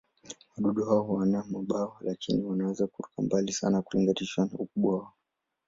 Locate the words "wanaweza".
2.43-2.87